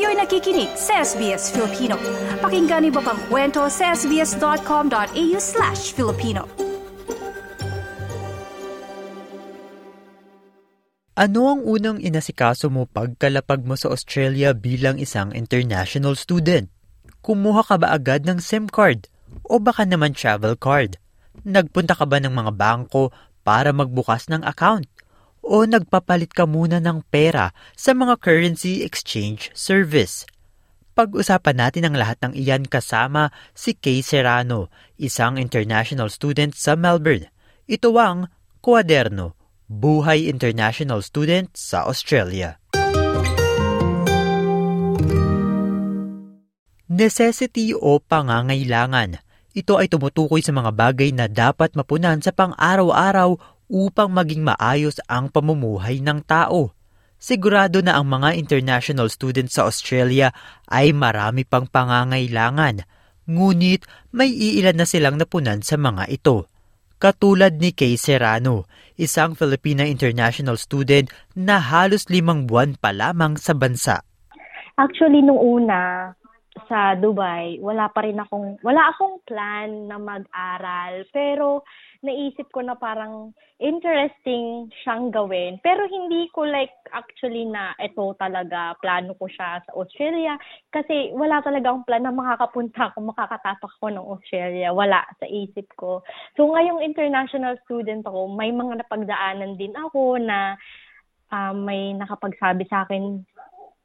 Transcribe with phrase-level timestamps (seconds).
[0.00, 2.00] Kayo'y nakikinig sa SBS Filipino.
[2.40, 6.48] Pakinggan niyo pa ang kwento sa sbs.com.au slash Filipino.
[11.20, 16.72] Ano ang unang inasikaso mo pagkalapag mo sa Australia bilang isang international student?
[17.20, 19.04] Kumuha ka ba agad ng SIM card?
[19.52, 20.96] O baka naman travel card?
[21.44, 23.12] Nagpunta ka ba ng mga bangko
[23.44, 24.88] para magbukas ng account?
[25.40, 30.28] O nagpapalit ka muna ng pera sa mga currency exchange service.
[30.94, 34.68] Pag-usapan natin ang lahat ng iyan kasama si Kay Serrano,
[35.00, 37.30] isang international student sa Melbourne.
[37.64, 38.28] Ito ang
[38.60, 39.38] Kuaderno,
[39.70, 42.58] Buhay International Student sa Australia.
[46.90, 49.22] Necessity o pangangailangan.
[49.54, 53.38] Ito ay tumutukoy sa mga bagay na dapat mapunan sa pang-araw-araw
[53.70, 56.74] upang maging maayos ang pamumuhay ng tao.
[57.20, 60.34] Sigurado na ang mga international students sa Australia
[60.66, 62.82] ay marami pang pangangailangan,
[63.30, 66.50] ngunit may iilan na silang napunan sa mga ito.
[67.00, 68.68] Katulad ni Kay Serrano,
[69.00, 74.04] isang Filipina international student na halos limang buwan pa lamang sa bansa.
[74.76, 76.12] Actually, nung una,
[76.68, 81.08] sa Dubai, wala pa rin akong, wala akong plan na mag-aral.
[81.14, 81.64] Pero,
[82.00, 85.60] naisip ko na parang interesting siyang gawin.
[85.60, 90.40] Pero hindi ko like actually na ito talaga plano ko siya sa Australia
[90.72, 94.72] kasi wala talaga akong plan na makakapunta ako, makakatapak ko ng Australia.
[94.72, 96.00] Wala sa isip ko.
[96.40, 100.56] So ngayong international student ako, may mga napagdaanan din ako na
[101.28, 103.28] uh, may nakapagsabi sa akin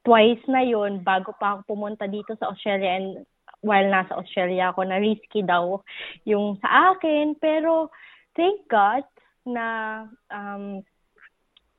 [0.08, 3.28] twice na yon bago pa ako pumunta dito sa Australia and
[3.62, 5.80] while nasa Australia ako na risky daw
[6.28, 7.92] yung sa akin pero
[8.36, 9.06] thank God
[9.46, 9.66] na
[10.34, 10.82] um,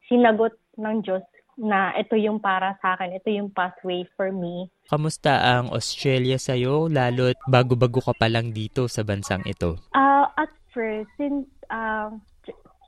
[0.06, 1.24] sinagot ng Diyos
[1.56, 4.68] na ito yung para sa akin, ito yung pathway for me.
[4.92, 9.80] Kamusta ang Australia sa'yo, lalo't bago-bago ka pa lang dito sa bansang ito?
[9.96, 12.12] Uh, at first, since uh,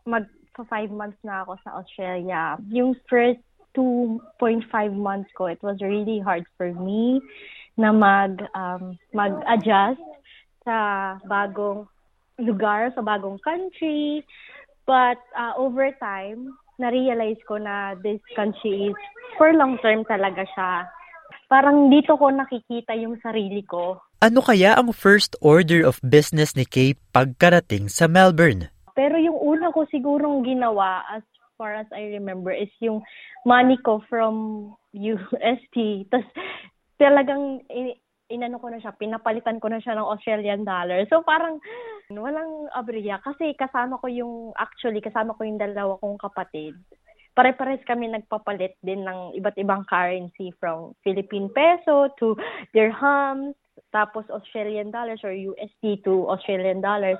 [0.04, 0.28] mag
[0.68, 3.40] five months na ako sa Australia, yung first
[3.78, 7.22] 2.5 months ko, it was really hard for me
[7.78, 10.02] na mag um, mag-adjust
[10.66, 10.76] sa
[11.24, 11.86] bagong
[12.42, 14.26] lugar, sa bagong country.
[14.84, 18.98] But uh, over time, na-realize ko na this country is
[19.38, 20.90] for long term talaga siya.
[21.48, 24.02] Parang dito ko nakikita yung sarili ko.
[24.20, 28.68] Ano kaya ang first order of business ni Kay pagkarating sa Melbourne?
[28.92, 31.22] Pero yung una ko sigurong ginawa as
[31.54, 33.00] far as I remember is yung
[33.46, 34.34] money ko from
[34.92, 36.08] UST.
[36.10, 36.28] Tapos
[36.98, 37.62] talagang
[38.28, 41.08] inano ko na siya, pinapalitan ko na siya ng Australian dollar.
[41.08, 41.58] So parang
[42.12, 46.76] walang abriya kasi kasama ko yung, actually kasama ko yung dalawa kong kapatid.
[47.32, 52.34] Pare-pares kami nagpapalit din ng iba't ibang currency from Philippine peso to
[52.74, 53.54] dirhams,
[53.94, 57.16] tapos Australian dollars or USD to Australian dollars.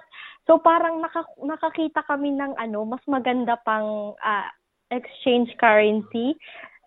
[0.51, 4.49] So parang naka, nakakita kami ng ano, mas maganda pang uh,
[4.91, 6.35] exchange currency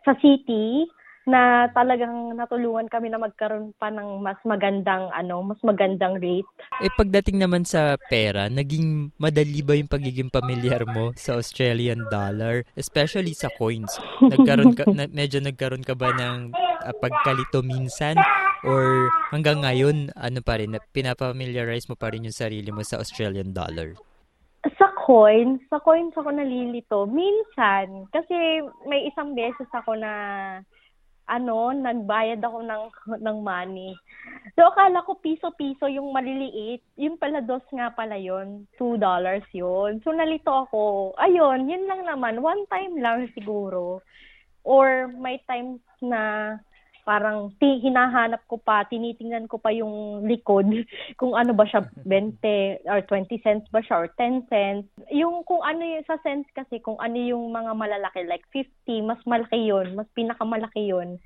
[0.04, 0.86] sa city
[1.30, 6.50] na talagang natulungan kami na magkaroon pa ng mas magandang ano, mas magandang rate.
[6.82, 12.66] Eh pagdating naman sa pera, naging madali ba yung pagiging pamilyar mo sa Australian dollar,
[12.74, 13.94] especially sa coins?
[14.22, 18.18] Nagkaroon ka na, medyo nagkaroon ka ba ng uh, pagkalito minsan
[18.66, 23.54] or hanggang ngayon ano pa rin pinapamiliarize mo pa rin yung sarili mo sa Australian
[23.54, 23.94] dollar?
[24.78, 27.10] Sa coins, sa coins ako nalilito.
[27.10, 30.14] Minsan, kasi may isang beses ako na
[31.32, 32.84] ano, nagbayad ako ng
[33.24, 33.96] ng money.
[34.60, 40.04] So akala ko piso-piso yung maliliit, yung pala dos nga pala yon, two dollars yon.
[40.04, 41.16] So nalito ako.
[41.16, 44.04] Ayun, yun lang naman, one time lang siguro.
[44.68, 46.54] Or may times na
[47.04, 50.68] parang ti, hinahanap ko pa, tinitingnan ko pa yung likod
[51.20, 54.88] kung ano ba siya 20 or 20 cents ba siya or 10 cents.
[55.12, 59.22] Yung kung ano yung sa cents kasi kung ano yung mga malalaki like 50, mas
[59.26, 61.18] malaki yun, mas pinakamalaki yun.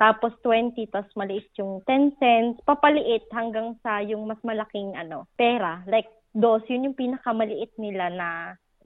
[0.00, 5.84] Tapos 20, tapos maliit yung 10 cents, papaliit hanggang sa yung mas malaking ano, pera.
[5.86, 8.28] Like dos, yun yung pinakamaliit nila na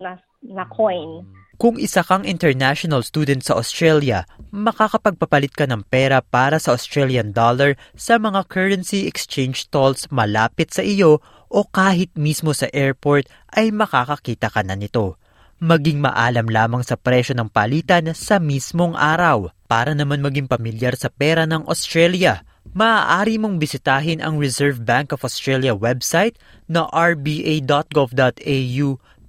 [0.00, 1.24] na, na coin.
[1.56, 7.80] Kung isa kang international student sa Australia, makakapagpapalit ka ng pera para sa Australian dollar
[7.96, 14.52] sa mga currency exchange stalls malapit sa iyo o kahit mismo sa airport ay makakakita
[14.52, 15.16] ka na nito.
[15.56, 19.48] Maging maalam lamang sa presyo ng palitan sa mismong araw.
[19.64, 22.44] Para naman maging pamilyar sa pera ng Australia,
[22.76, 26.36] maaari mong bisitahin ang Reserve Bank of Australia website
[26.68, 27.88] na rba.gov.au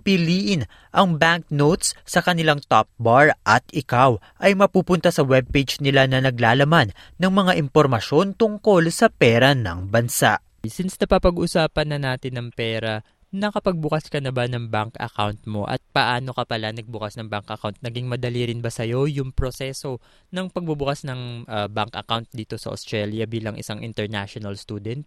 [0.08, 0.64] piliin
[0.96, 6.96] ang banknotes sa kanilang top bar at ikaw ay mapupunta sa webpage nila na naglalaman
[7.20, 10.40] ng mga impormasyon tungkol sa pera ng bansa.
[10.64, 13.04] Since napapag-usapan na natin ng pera,
[13.36, 17.52] nakapagbukas ka na ba ng bank account mo at paano ka pala nagbukas ng bank
[17.52, 17.76] account?
[17.84, 20.00] Naging madali rin ba sa'yo yung proseso
[20.32, 25.04] ng pagbubukas ng uh, bank account dito sa Australia bilang isang international student?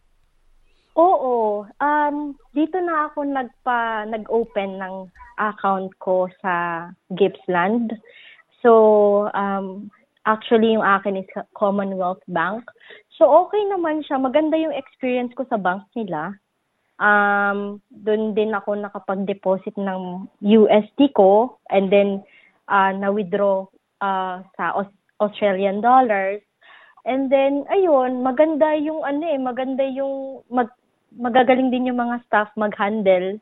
[1.01, 1.41] Oo.
[1.81, 4.95] Um, dito na ako nagpa, nag-open ng
[5.41, 6.87] account ko sa
[7.17, 7.97] Gippsland.
[8.61, 9.91] So, um,
[10.29, 12.69] actually, yung akin is Commonwealth Bank.
[13.17, 14.21] So, okay naman siya.
[14.21, 16.37] Maganda yung experience ko sa bank nila.
[17.01, 22.21] Um, doon din ako nakapag-deposit ng USD ko and then
[22.69, 23.65] uh, na-withdraw
[24.05, 24.65] uh, sa
[25.21, 26.45] Australian dollars.
[27.09, 30.69] And then, ayun, maganda yung ano eh, maganda yung mag,
[31.15, 33.39] magagaling din yung mga staff mag-handle.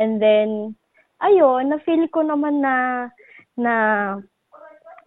[0.00, 0.74] And then,
[1.20, 3.08] ayun, na-feel ko naman na
[3.58, 3.74] na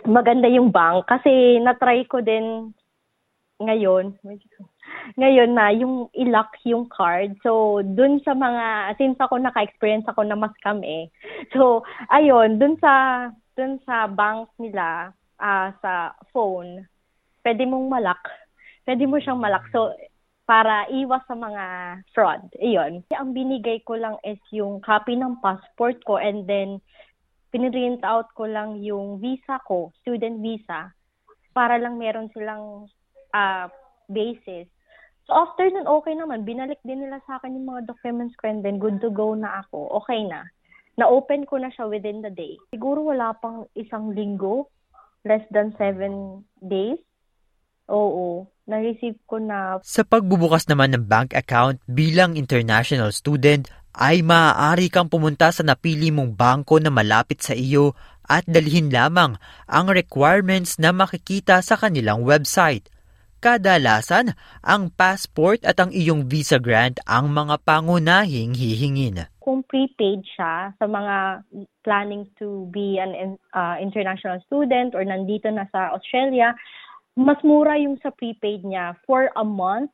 [0.04, 2.76] maganda yung bank kasi na-try ko din
[3.64, 4.20] ngayon
[5.20, 7.36] ngayon na yung i-lock yung card.
[7.44, 11.10] So, dun sa mga, since ako naka-experience ako na mas kami.
[11.54, 16.88] So, ayun, dun sa, dun sa bank nila, uh, sa phone,
[17.46, 18.22] pwede mong malak.
[18.88, 19.68] Pwede mo siyang malak.
[19.70, 19.94] So,
[20.44, 21.63] para iwas sa mga
[22.12, 22.44] fraud.
[22.60, 23.07] Iyon.
[23.16, 26.84] Ang binigay ko lang is yung copy ng passport ko and then
[27.56, 30.92] pinrint out ko lang yung visa ko, student visa,
[31.56, 32.90] para lang meron silang
[33.31, 33.68] uh,
[34.12, 34.68] basis.
[35.24, 36.44] So after nun, okay naman.
[36.44, 39.63] Binalik din nila sa akin yung mga documents ko and then good to go na
[39.63, 39.88] ako.
[40.04, 40.44] Okay na.
[41.00, 42.60] Na-open ko na siya within the day.
[42.75, 44.68] Siguro wala pang isang linggo,
[45.24, 47.00] less than seven days.
[47.88, 49.80] Oo na-receive ko na.
[49.83, 56.10] Sa pagbubukas naman ng bank account bilang international student, ay maaari kang pumunta sa napili
[56.10, 57.94] mong bangko na malapit sa iyo
[58.25, 59.38] at dalhin lamang
[59.69, 62.89] ang requirements na makikita sa kanilang website.
[63.44, 69.27] Kadalasan, ang passport at ang iyong visa grant ang mga pangunahing hihingin.
[69.44, 71.44] Kung prepaid siya sa mga
[71.83, 76.56] planning to be an uh, international student or nandito na sa Australia,
[77.13, 78.98] mas mura yung sa prepaid niya.
[79.06, 79.94] For a month,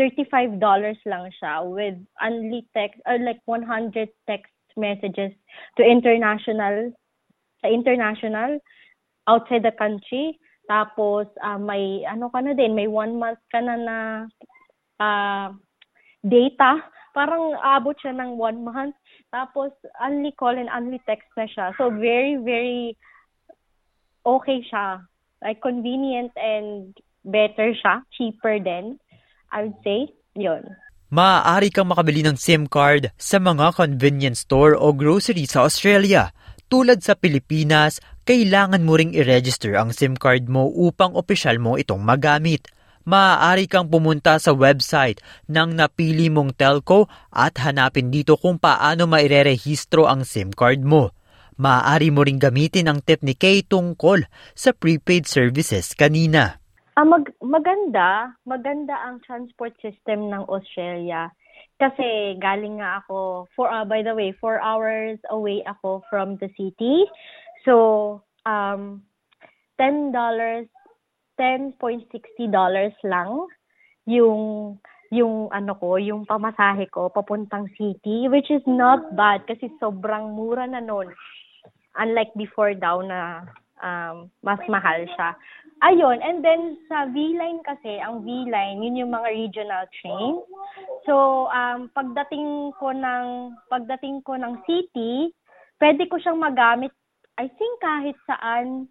[0.00, 0.60] $35
[1.08, 5.32] lang siya with only text, or like 100 text messages
[5.76, 6.92] to international,
[7.64, 8.60] sa international,
[9.28, 10.36] outside the country.
[10.68, 13.98] Tapos, uh, may, ano ka na din, may one month ka na na
[15.00, 15.48] uh,
[16.24, 16.80] data.
[17.16, 18.96] Parang abot siya ng one month.
[19.32, 21.72] Tapos, only call and only text na siya.
[21.80, 22.96] So, very, very
[24.26, 25.04] okay siya
[25.46, 26.90] like convenient and
[27.22, 28.98] better siya, cheaper din,
[29.54, 30.10] I would say.
[30.34, 30.66] Yun.
[31.06, 36.34] Maaari kang makabili ng SIM card sa mga convenience store o grocery sa Australia.
[36.66, 42.02] Tulad sa Pilipinas, kailangan mo ring i-register ang SIM card mo upang opisyal mo itong
[42.02, 42.66] magamit.
[43.06, 50.10] Maaari kang pumunta sa website ng napili mong telco at hanapin dito kung paano mairerehistro
[50.10, 51.15] ang SIM card mo.
[51.56, 56.60] Maaari mo ring gamitin ang tip ni Kay tungkol sa prepaid services kanina.
[57.00, 61.32] Ah, mag- maganda, maganda ang transport system ng Australia.
[61.80, 66.52] Kasi galing nga ako, for, uh, by the way, four hours away ako from the
[66.60, 67.08] city.
[67.64, 69.00] So, um,
[69.80, 70.68] $10, $10.60
[73.00, 73.48] lang
[74.04, 74.76] yung
[75.06, 80.66] yung ano ko, yung pamasahe ko papuntang city, which is not bad kasi sobrang mura
[80.66, 81.14] na noon
[81.98, 83.44] unlike before daw na
[83.82, 85.36] um, mas mahal siya.
[85.84, 90.40] Ayun, and then sa V-Line kasi, ang V-Line, yun yung mga regional train.
[91.04, 95.36] So, um, pagdating ko ng, pagdating ko ng city,
[95.76, 96.96] pwede ko siyang magamit,
[97.36, 98.88] I think kahit saan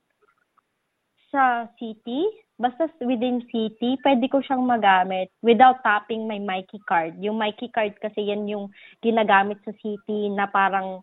[1.34, 7.18] sa city, basta within city, pwede ko siyang magamit without tapping my Mikey card.
[7.18, 8.70] Yung Mikey card kasi yan yung
[9.02, 11.02] ginagamit sa city na parang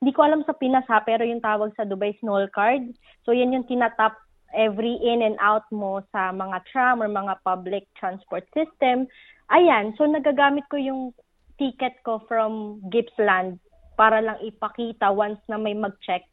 [0.00, 2.88] hindi ko alam sa Pinas ha, pero yung tawag sa Dubai Snow Card.
[3.28, 4.16] So yan yung tinatap
[4.56, 9.06] every in and out mo sa mga tram or mga public transport system.
[9.52, 11.12] Ayan, so nagagamit ko yung
[11.60, 13.60] ticket ko from Gippsland
[14.00, 16.24] para lang ipakita once na may mag-check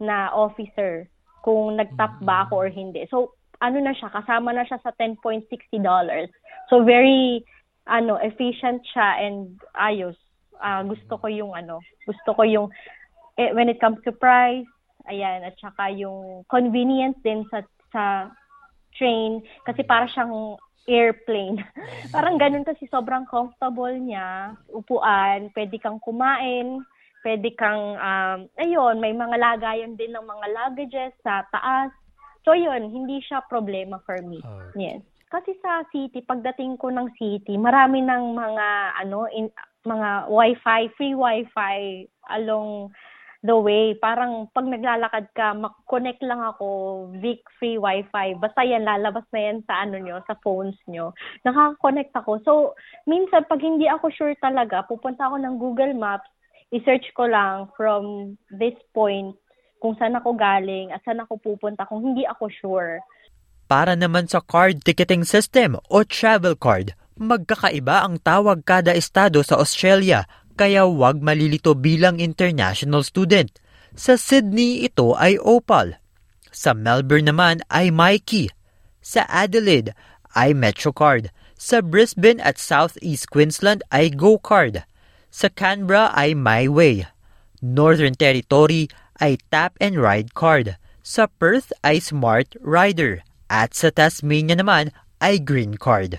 [0.00, 1.04] na officer
[1.44, 3.04] kung nag-tap ba ako or hindi.
[3.12, 5.52] So, ano na siya, kasama na siya sa $10.60.
[6.72, 7.44] So, very
[7.86, 10.14] ano efficient siya and ayos.
[10.62, 12.70] Uh, gusto ko yung ano, gusto ko yung
[13.38, 14.68] eh, when it comes to price,
[15.08, 18.04] ayan, at saka yung convenience din sa sa
[18.96, 20.56] train kasi para siyang
[20.88, 21.62] airplane.
[22.14, 26.82] Parang ganun kasi sobrang comfortable niya, upuan, pwede kang kumain
[27.22, 31.90] pwede kang, um, ayun, may mga lagayan din ng mga luggages sa taas.
[32.42, 34.42] So, yun, hindi siya problema for me.
[34.42, 34.74] Oh.
[34.74, 35.00] Yes.
[35.30, 38.66] Kasi sa city, pagdating ko ng city, marami ng mga,
[39.06, 39.48] ano, in,
[39.86, 42.92] mga wifi, free wifi along
[43.42, 43.98] the way.
[43.98, 46.66] Parang pag naglalakad ka, mak-connect lang ako,
[47.18, 48.38] Vic free wifi.
[48.38, 51.10] Basta yan, lalabas na yan sa ano nyo, sa phones nyo.
[51.42, 52.32] Nakaka-connect ako.
[52.46, 52.52] So,
[53.04, 56.30] minsan pag hindi ako sure talaga, pupunta ako ng Google Maps,
[56.72, 59.36] i-search ko lang from this point
[59.82, 63.02] kung saan ako galing at saan ako pupunta kung hindi ako sure.
[63.66, 69.58] Para naman sa card ticketing system o travel card, magkakaiba ang tawag kada estado sa
[69.58, 73.50] Australia kaya wag malilito bilang international student.
[73.92, 76.00] Sa Sydney ito ay Opal.
[76.52, 78.52] Sa Melbourne naman ay Mikey.
[79.00, 79.92] Sa Adelaide
[80.32, 81.32] ay MetroCard.
[81.56, 84.84] Sa Brisbane at Southeast Queensland ay GoCard.
[85.32, 87.08] Sa Canberra ay MyWay.
[87.62, 88.90] Northern Territory
[89.22, 90.76] ay Tap and Ride Card.
[91.04, 93.22] Sa Perth ay Smart Rider.
[93.52, 94.90] At sa Tasmania naman
[95.20, 96.18] ay Green Card.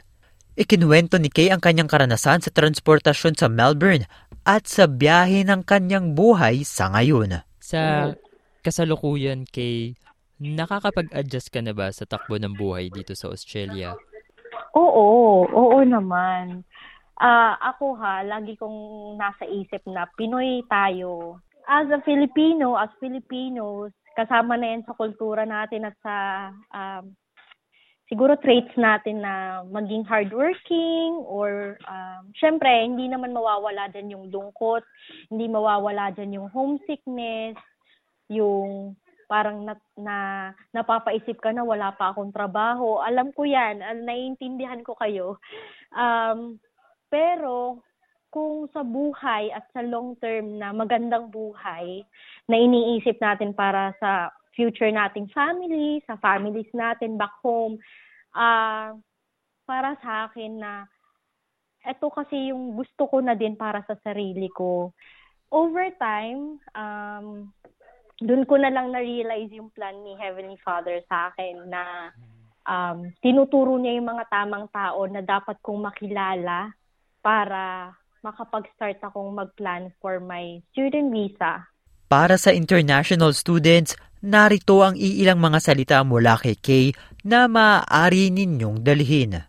[0.53, 4.05] Ikinuwento ni Kay ang kanyang karanasan sa transportasyon sa Melbourne
[4.45, 7.41] at sa biyahe ng kanyang buhay sa ngayon.
[7.57, 8.13] Sa
[8.61, 9.97] kasalukuyan kay
[10.37, 13.97] nakakapag-adjust ka na ba sa takbo ng buhay dito sa Australia?
[14.77, 16.61] Oo, oo naman.
[17.17, 21.41] Ah, ako ha, lagi kong nasa isip na Pinoy tayo.
[21.65, 26.15] As a Filipino, as Filipinos, kasama na yan sa kultura natin at sa
[26.69, 27.09] um,
[28.11, 34.83] siguro traits natin na maging hardworking or um, syempre, hindi naman mawawala dyan yung lungkot,
[35.31, 37.55] hindi mawawala dyan yung homesickness,
[38.27, 38.95] yung
[39.31, 40.17] parang na, na
[40.75, 43.01] napapaisip ka na wala pa akong trabaho.
[43.01, 45.41] Alam ko yan, naiintindihan ko kayo.
[45.95, 46.59] Um,
[47.07, 47.81] pero
[48.33, 52.01] kung sa buhay at sa long term na magandang buhay
[52.49, 57.77] na iniisip natin para sa future nating family, sa families natin back home,
[58.33, 58.93] ah
[59.63, 60.85] para sa akin na
[61.83, 64.95] eto kasi yung gusto ko na din para sa sarili ko.
[65.51, 67.51] Over time, um,
[68.23, 71.83] dun ko na lang na-realize yung plan ni Heavenly Father sa akin na
[72.63, 76.71] um, tinuturo niya yung mga tamang tao na dapat kong makilala
[77.19, 77.91] para
[78.23, 81.67] makapag-start akong mag-plan for my student visa.
[82.13, 86.93] Para sa international students, narito ang iilang mga salita mula kay Kay
[87.25, 89.41] na maaari ninyong dalhin.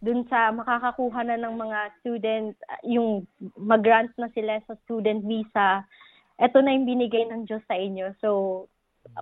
[0.00, 2.56] Dun sa makakakuha na ng mga student,
[2.88, 3.28] yung
[3.60, 5.84] mag-grant na sila sa student visa,
[6.40, 8.16] eto na yung binigay ng Diyos sa inyo.
[8.24, 8.28] So,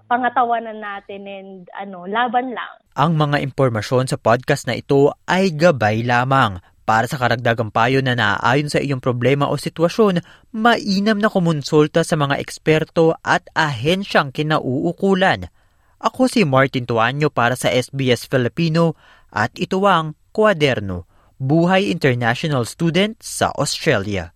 [0.07, 2.71] pangatawanan natin and ano, laban lang.
[2.95, 6.63] Ang mga impormasyon sa podcast na ito ay gabay lamang.
[6.87, 10.23] Para sa karagdagang payo na naaayon sa iyong problema o sitwasyon,
[10.55, 15.51] mainam na kumonsulta sa mga eksperto at ahensyang kinauukulan.
[15.99, 18.95] Ako si Martin Tuanyo para sa SBS Filipino
[19.35, 21.11] at ito ang Kwaderno,
[21.43, 24.36] Buhay International Student sa Australia.